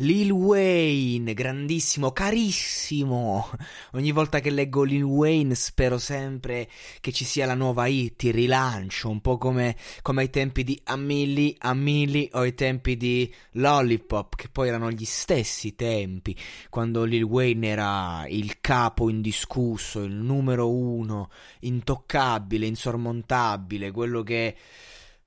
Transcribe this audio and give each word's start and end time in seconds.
Lil 0.00 0.30
Wayne, 0.30 1.34
grandissimo, 1.34 2.12
carissimo. 2.12 3.50
Ogni 3.94 4.12
volta 4.12 4.38
che 4.38 4.50
leggo 4.50 4.84
Lil 4.84 5.02
Wayne 5.02 5.56
spero 5.56 5.98
sempre 5.98 6.68
che 7.00 7.10
ci 7.10 7.24
sia 7.24 7.46
la 7.46 7.54
nuova 7.54 7.88
hit, 7.88 8.22
il 8.22 8.32
rilancio, 8.32 9.10
un 9.10 9.20
po' 9.20 9.38
come, 9.38 9.74
come 10.02 10.22
ai 10.22 10.30
tempi 10.30 10.62
di 10.62 10.80
Amelie, 10.84 11.56
Amelie 11.58 12.28
o 12.34 12.40
ai 12.40 12.54
tempi 12.54 12.96
di 12.96 13.32
Lollipop, 13.52 14.36
che 14.36 14.48
poi 14.48 14.68
erano 14.68 14.88
gli 14.92 15.04
stessi 15.04 15.74
tempi, 15.74 16.36
quando 16.70 17.02
Lil 17.02 17.24
Wayne 17.24 17.66
era 17.66 18.24
il 18.28 18.60
capo 18.60 19.10
indiscusso, 19.10 20.04
il 20.04 20.14
numero 20.14 20.70
uno, 20.70 21.28
intoccabile, 21.60 22.66
insormontabile, 22.66 23.90
quello 23.90 24.22
che 24.22 24.54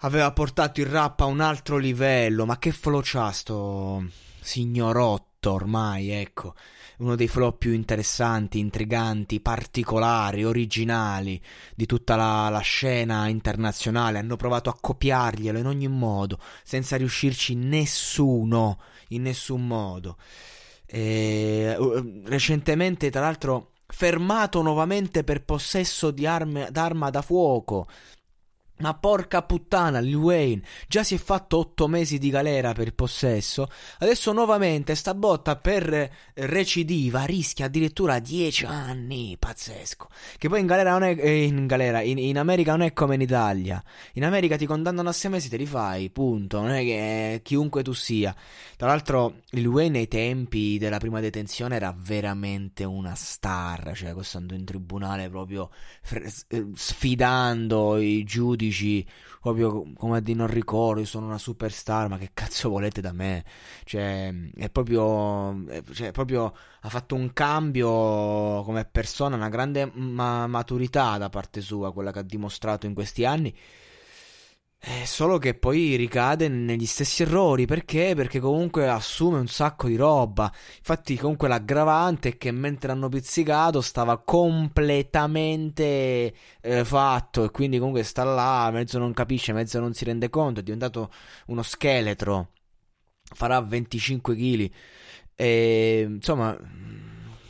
aveva 0.00 0.32
portato 0.32 0.80
il 0.80 0.86
rap 0.86 1.20
a 1.20 1.24
un 1.24 1.40
altro 1.40 1.76
livello. 1.76 2.46
Ma 2.46 2.58
che 2.58 2.72
flow 2.72 3.00
c'ha 3.02 3.30
sto 3.32 4.04
signorotto 4.40 5.52
ormai, 5.52 6.10
ecco. 6.10 6.54
Uno 6.98 7.16
dei 7.16 7.28
flow 7.28 7.56
più 7.56 7.72
interessanti, 7.72 8.58
intriganti, 8.58 9.40
particolari, 9.40 10.44
originali 10.44 11.40
di 11.74 11.86
tutta 11.86 12.14
la, 12.14 12.50
la 12.50 12.60
scena 12.60 13.26
internazionale. 13.28 14.18
Hanno 14.18 14.36
provato 14.36 14.68
a 14.68 14.76
copiarglielo 14.78 15.58
in 15.58 15.66
ogni 15.66 15.88
modo, 15.88 16.38
senza 16.62 16.96
riuscirci 16.96 17.54
nessuno, 17.54 18.80
in 19.08 19.22
nessun 19.22 19.66
modo. 19.66 20.18
E, 20.84 21.74
recentemente, 22.26 23.08
tra 23.10 23.22
l'altro, 23.22 23.72
fermato 23.86 24.60
nuovamente 24.60 25.24
per 25.24 25.42
possesso 25.42 26.10
di 26.10 26.26
arme, 26.26 26.68
d'arma 26.70 27.08
da 27.08 27.22
fuoco. 27.22 27.88
Ma 28.80 28.94
porca 28.94 29.42
puttana, 29.42 30.00
Lil 30.00 30.14
Wayne 30.14 30.62
già 30.88 31.02
si 31.02 31.14
è 31.14 31.18
fatto 31.18 31.58
otto 31.58 31.86
mesi 31.86 32.18
di 32.18 32.30
galera 32.30 32.72
per 32.72 32.94
possesso, 32.94 33.68
adesso 33.98 34.32
nuovamente 34.32 34.94
sta 34.94 35.14
botta 35.14 35.56
per 35.56 36.10
recidiva 36.34 37.24
rischia 37.24 37.66
addirittura 37.66 38.18
dieci 38.18 38.64
anni, 38.64 39.36
pazzesco. 39.38 40.08
Che 40.38 40.48
poi 40.48 40.60
in 40.60 40.66
galera 40.66 40.92
non 40.92 41.02
è, 41.02 41.16
eh, 41.18 41.44
in 41.44 41.66
galera, 41.66 42.00
in, 42.00 42.18
in, 42.18 42.38
America 42.38 42.70
non 42.70 42.82
è 42.82 42.92
come 42.92 43.16
in 43.16 43.20
Italia. 43.20 43.82
In 44.14 44.24
America 44.24 44.56
ti 44.56 44.66
condannano 44.66 45.10
a 45.10 45.12
sei 45.12 45.30
mesi, 45.30 45.48
te 45.48 45.58
li 45.58 45.66
fai, 45.66 46.08
punto, 46.10 46.60
non 46.60 46.70
è 46.70 46.82
che 46.82 47.34
eh, 47.34 47.42
chiunque 47.42 47.82
tu 47.82 47.92
sia. 47.92 48.34
Tra 48.76 48.86
l'altro 48.86 49.42
Lil 49.50 49.66
Wayne 49.66 49.98
ai 49.98 50.08
tempi 50.08 50.78
della 50.78 50.98
prima 50.98 51.20
detenzione 51.20 51.76
era 51.76 51.94
veramente 51.96 52.84
una 52.84 53.14
star, 53.14 53.92
cioè 53.94 54.14
stando 54.22 54.54
in 54.54 54.64
tribunale 54.64 55.28
proprio 55.28 55.70
fre- 56.02 56.32
eh, 56.48 56.66
sfidando 56.74 57.98
i 57.98 58.24
giudici 58.24 58.69
dici 58.70 59.06
proprio 59.40 59.92
come 59.96 60.22
di 60.22 60.34
non 60.34 60.46
ricordo, 60.46 61.00
io 61.00 61.06
sono 61.06 61.26
una 61.26 61.38
superstar, 61.38 62.08
ma 62.08 62.18
che 62.18 62.30
cazzo 62.32 62.68
volete 62.70 63.00
da 63.00 63.12
me? 63.12 63.44
Cioè, 63.84 64.32
è 64.56 64.70
proprio, 64.70 65.64
cioè, 65.92 66.12
proprio 66.12 66.54
ha 66.82 66.88
fatto 66.88 67.14
un 67.14 67.32
cambio 67.32 68.62
come 68.62 68.84
persona, 68.90 69.36
una 69.36 69.48
grande 69.48 69.90
ma- 69.94 70.46
maturità 70.46 71.18
da 71.18 71.28
parte 71.28 71.60
sua, 71.60 71.92
quella 71.92 72.12
che 72.12 72.20
ha 72.20 72.22
dimostrato 72.22 72.86
in 72.86 72.94
questi 72.94 73.24
anni. 73.24 73.54
È 74.82 75.04
solo 75.04 75.36
che 75.36 75.52
poi 75.52 75.94
ricade 75.96 76.48
negli 76.48 76.86
stessi 76.86 77.22
errori. 77.22 77.66
Perché? 77.66 78.14
Perché 78.16 78.40
comunque 78.40 78.88
assume 78.88 79.38
un 79.38 79.46
sacco 79.46 79.88
di 79.88 79.96
roba. 79.96 80.50
Infatti, 80.78 81.18
comunque 81.18 81.48
l'aggravante 81.48 82.30
è 82.30 82.38
che 82.38 82.50
mentre 82.50 82.88
l'hanno 82.88 83.10
pizzicato 83.10 83.82
stava 83.82 84.16
completamente 84.16 86.34
eh, 86.62 86.84
fatto. 86.86 87.44
E 87.44 87.50
quindi 87.50 87.76
comunque 87.76 88.04
sta 88.04 88.24
là, 88.24 88.70
mezzo 88.72 88.98
non 88.98 89.12
capisce, 89.12 89.52
mezzo 89.52 89.78
non 89.80 89.92
si 89.92 90.06
rende 90.06 90.30
conto. 90.30 90.60
È 90.60 90.62
diventato 90.62 91.12
uno 91.48 91.62
scheletro. 91.62 92.52
Farà 93.22 93.60
25 93.60 94.34
kg. 94.34 94.70
E 95.34 96.06
insomma 96.08 96.56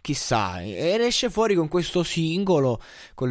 chissà, 0.00 0.60
ed 0.62 1.00
esce 1.00 1.30
fuori 1.30 1.54
con 1.54 1.68
questo 1.68 2.02
singolo 2.02 2.80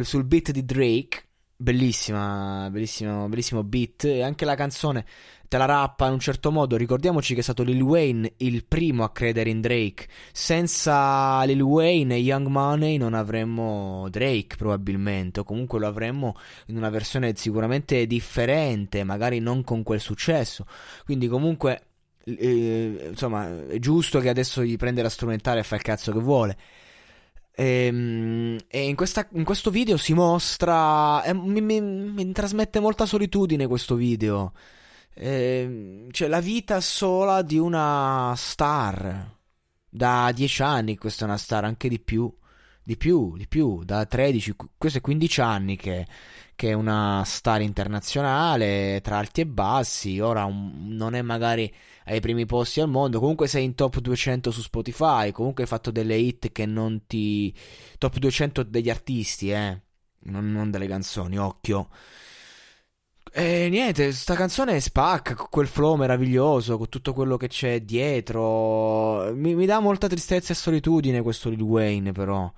sul 0.02 0.24
beat 0.24 0.50
di 0.50 0.64
Drake 0.64 1.24
Bellissima, 1.62 2.68
bellissimo, 2.72 3.28
bellissimo 3.28 3.62
beat 3.62 4.02
e 4.02 4.22
anche 4.22 4.44
la 4.44 4.56
canzone 4.56 5.06
te 5.46 5.58
la 5.58 5.64
rappa 5.64 6.06
in 6.08 6.14
un 6.14 6.18
certo 6.18 6.50
modo. 6.50 6.76
Ricordiamoci 6.76 7.34
che 7.34 7.40
è 7.40 7.42
stato 7.44 7.62
Lil 7.62 7.80
Wayne 7.80 8.32
il 8.38 8.64
primo 8.64 9.04
a 9.04 9.12
credere 9.12 9.48
in 9.48 9.60
Drake. 9.60 10.08
Senza 10.32 11.44
Lil 11.44 11.60
Wayne 11.60 12.16
e 12.16 12.18
Young 12.18 12.48
Money 12.48 12.96
non 12.96 13.14
avremmo 13.14 14.08
Drake 14.10 14.56
probabilmente, 14.56 15.38
o 15.38 15.44
comunque 15.44 15.78
lo 15.78 15.86
avremmo 15.86 16.34
in 16.66 16.76
una 16.76 16.90
versione 16.90 17.32
sicuramente 17.36 18.08
differente, 18.08 19.04
magari 19.04 19.38
non 19.38 19.62
con 19.62 19.84
quel 19.84 20.00
successo. 20.00 20.66
Quindi 21.04 21.28
comunque 21.28 21.90
eh, 22.24 23.08
insomma, 23.10 23.68
è 23.68 23.78
giusto 23.78 24.18
che 24.18 24.28
adesso 24.28 24.64
gli 24.64 24.76
prenda 24.76 25.02
la 25.02 25.08
strumentale 25.08 25.60
e 25.60 25.62
fa 25.62 25.76
il 25.76 25.82
cazzo 25.82 26.10
che 26.10 26.18
vuole. 26.18 26.56
E, 27.54 27.86
ehm, 27.86 28.58
e 28.68 28.88
in, 28.88 28.96
questa, 28.96 29.28
in, 29.32 29.44
questo 29.44 29.70
video 29.70 29.96
si 29.96 30.14
mostra. 30.14 31.22
Eh, 31.22 31.34
mi, 31.34 31.60
mi, 31.60 31.80
mi, 31.80 32.32
trasmette 32.32 32.80
molta 32.80 33.06
solitudine 33.06 33.66
questo 33.66 33.94
video. 33.94 34.52
Eh, 35.14 36.06
cioè, 36.10 36.28
la 36.28 36.40
vita 36.40 36.80
sola 36.80 37.42
di 37.42 37.58
una 37.58 38.34
star. 38.36 39.30
Da 39.88 40.32
10 40.32 40.62
anni, 40.62 40.96
questa 40.96 41.24
è 41.24 41.28
una 41.28 41.36
star, 41.36 41.64
anche 41.64 41.88
di 41.88 42.00
più. 42.00 42.32
Di 42.84 42.96
più, 42.96 43.36
di 43.36 43.46
più, 43.46 43.84
da 43.84 44.04
13, 44.06 44.56
questo 44.76 44.98
è 44.98 45.00
15 45.00 45.40
anni 45.40 45.76
che, 45.76 46.04
che 46.56 46.70
è 46.70 46.72
una 46.72 47.22
star 47.24 47.60
internazionale, 47.62 49.00
tra 49.02 49.18
alti 49.18 49.42
e 49.42 49.46
bassi. 49.46 50.18
Ora 50.18 50.44
un, 50.44 50.88
non 50.88 51.14
è 51.14 51.22
magari 51.22 51.72
ai 52.06 52.20
primi 52.20 52.44
posti 52.44 52.80
al 52.80 52.88
mondo. 52.88 53.20
Comunque 53.20 53.46
sei 53.46 53.64
in 53.64 53.74
top 53.74 54.00
200 54.00 54.50
su 54.50 54.62
Spotify. 54.62 55.30
Comunque 55.30 55.62
hai 55.62 55.68
fatto 55.68 55.90
delle 55.92 56.16
hit 56.16 56.50
che 56.50 56.66
non 56.66 57.06
ti. 57.06 57.54
Top 57.98 58.18
200 58.18 58.64
degli 58.64 58.90
artisti, 58.90 59.50
eh. 59.50 59.80
Non, 60.24 60.50
non 60.50 60.70
delle 60.70 60.86
canzoni, 60.88 61.38
occhio. 61.38 61.88
E 63.34 63.68
niente, 63.70 64.12
sta 64.12 64.34
canzone 64.34 64.78
spacca 64.78 65.34
con 65.34 65.46
quel 65.48 65.66
flow 65.66 65.96
meraviglioso, 65.96 66.76
con 66.76 66.90
tutto 66.90 67.14
quello 67.14 67.38
che 67.38 67.48
c'è 67.48 67.80
dietro. 67.80 69.32
Mi, 69.34 69.54
mi 69.54 69.64
dà 69.64 69.80
molta 69.80 70.06
tristezza 70.06 70.52
e 70.52 70.56
solitudine 70.56 71.22
questo 71.22 71.48
Lil 71.48 71.62
Wayne, 71.62 72.12
però. 72.12 72.52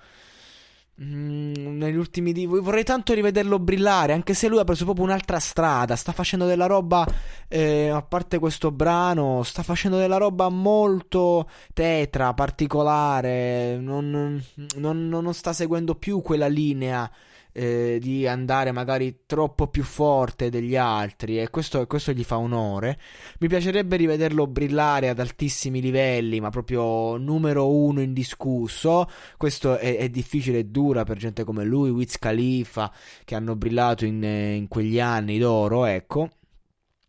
Mm, 1.01 1.77
negli 1.79 1.97
ultimi 1.97 2.33
di 2.33 2.47
vorrei 2.47 2.85
tanto 2.85 3.15
rivederlo 3.15 3.59
brillare, 3.61 4.13
anche 4.13 4.33
se 4.35 4.49
lui 4.49 4.59
ha 4.59 4.65
preso 4.65 4.83
proprio 4.85 5.05
un'altra 5.05 5.39
strada. 5.39 5.95
Sta 5.95 6.11
facendo 6.11 6.45
della 6.45 6.67
roba, 6.67 7.07
eh, 7.47 7.89
a 7.89 8.03
parte 8.03 8.41
questo 8.41 8.73
brano, 8.73 9.45
sta 9.45 9.63
facendo 9.63 9.97
della 9.97 10.17
roba 10.17 10.49
molto 10.49 11.49
tetra, 11.73 12.35
particolare. 12.35 13.77
Non, 13.79 14.43
non, 14.77 15.09
non 15.09 15.35
sta 15.35 15.53
seguendo 15.53 15.95
più 15.95 16.21
quella 16.21 16.49
linea 16.49 17.09
eh, 17.57 17.99
di 18.01 18.27
andare 18.27 18.73
magari 18.73 19.21
troppo 19.27 19.69
più 19.69 19.85
forte 19.85 20.51
degli 20.51 20.75
altri 20.75 21.41
e 21.41 21.51
questo, 21.51 21.87
questo, 21.87 22.11
gli 22.13 22.25
fa 22.25 22.37
onore. 22.37 22.99
Mi 23.39 23.47
piacerebbe 23.47 23.97
rivederlo 23.97 24.49
brillare 24.49 25.09
ad 25.09 25.21
altissimi 25.21 25.81
livelli, 25.81 26.41
ma 26.41 26.51
proprio 26.51 27.17
numero 27.17 27.71
uno 27.73 28.01
indiscusso. 28.01 29.09
Questo 29.37 29.79
è, 29.79 29.97
è 29.99 30.09
difficile 30.09 30.59
e 30.59 30.65
dura 30.65 31.05
per 31.05 31.17
gente 31.17 31.45
come 31.45 31.65
lui, 31.65 31.91
Wiz 31.91 32.19
Khalifa, 32.19 32.93
che 33.25 33.37
hanno 33.37 33.55
brillato 33.55 34.05
in, 34.05 34.23
in 34.25 34.67
quegli 34.67 34.99
anni 34.99 35.39
d'oro, 35.39 35.85
ecco. 35.85 36.31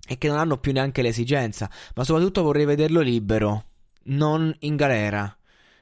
E 0.08 0.20
che 0.20 0.28
non 0.28 0.38
hanno 0.38 0.58
più 0.60 0.72
neanche 0.72 1.02
l'esigenza, 1.02 1.68
ma 1.96 2.04
soprattutto 2.04 2.44
vorrei 2.44 2.66
vederlo 2.66 3.02
libero, 3.02 3.64
non 4.04 4.56
in 4.60 4.76
galera. 4.76 5.36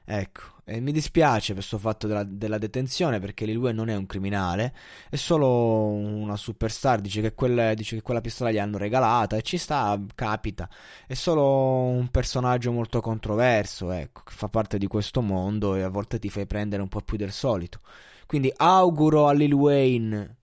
Ecco, 0.06 0.53
E 0.66 0.80
mi 0.80 0.92
dispiace 0.92 1.48
per 1.48 1.56
questo 1.56 1.76
fatto 1.76 2.06
della, 2.06 2.24
della, 2.24 2.56
detenzione 2.56 3.18
perché 3.20 3.44
Lil 3.44 3.58
Wayne 3.58 3.76
non 3.76 3.90
è 3.90 3.94
un 3.94 4.06
criminale, 4.06 4.72
è 5.10 5.16
solo 5.16 5.88
una 5.88 6.36
superstar, 6.36 7.02
dice 7.02 7.20
che, 7.20 7.34
quelle, 7.34 7.74
dice 7.74 7.96
che 7.96 8.02
quella 8.02 8.22
pistola 8.22 8.50
gli 8.50 8.58
hanno 8.58 8.78
regalata 8.78 9.36
e 9.36 9.42
ci 9.42 9.58
sta, 9.58 10.00
capita. 10.14 10.66
È 11.06 11.12
solo 11.12 11.84
un 11.88 12.08
personaggio 12.08 12.72
molto 12.72 13.00
controverso, 13.02 13.90
ecco, 13.90 14.22
che 14.24 14.32
fa 14.32 14.48
parte 14.48 14.78
di 14.78 14.86
questo 14.86 15.20
mondo 15.20 15.74
e 15.74 15.82
a 15.82 15.90
volte 15.90 16.18
ti 16.18 16.30
fai 16.30 16.46
prendere 16.46 16.80
un 16.80 16.88
po' 16.88 17.00
più 17.02 17.18
del 17.18 17.32
solito. 17.32 17.80
Quindi 18.26 18.50
auguro 18.56 19.28
a 19.28 19.32
Lil 19.34 19.52
Wayne 19.52 20.36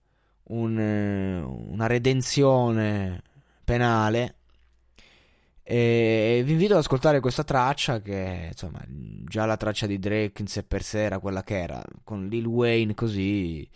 un, 0.44 0.78
una 1.68 1.86
redenzione 1.86 3.22
penale 3.64 4.36
e 5.72 6.42
vi 6.44 6.52
invito 6.52 6.74
ad 6.74 6.80
ascoltare 6.80 7.20
questa 7.20 7.44
traccia 7.44 8.02
che, 8.02 8.48
insomma, 8.50 8.84
già 8.86 9.46
la 9.46 9.56
traccia 9.56 9.86
di 9.86 9.98
Drake 9.98 10.42
in 10.42 10.46
sé 10.46 10.64
per 10.64 10.82
sé 10.82 11.04
era 11.04 11.18
quella 11.18 11.42
che 11.42 11.58
era, 11.58 11.82
con 12.04 12.26
Lil 12.28 12.44
Wayne 12.44 12.92
così 12.94 13.66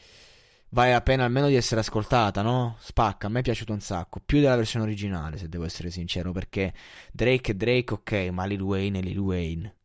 vale 0.71 0.91
la 0.93 1.01
pena 1.01 1.25
almeno 1.25 1.49
di 1.49 1.55
essere 1.55 1.81
ascoltata, 1.81 2.43
no? 2.43 2.77
Spacca, 2.81 3.29
a 3.29 3.31
me 3.31 3.39
è 3.39 3.43
piaciuto 3.43 3.73
un 3.73 3.81
sacco, 3.81 4.21
più 4.25 4.41
della 4.41 4.57
versione 4.57 4.85
originale, 4.85 5.39
se 5.39 5.49
devo 5.49 5.65
essere 5.65 5.91
sincero, 5.91 6.33
perché 6.33 6.75
Drake 7.13 7.53
è 7.53 7.55
Drake, 7.55 7.95
ok, 7.95 8.13
ma 8.31 8.45
Lil 8.45 8.61
Wayne 8.61 8.99
è 8.99 9.03
Lil 9.03 9.19
Wayne. 9.19 9.76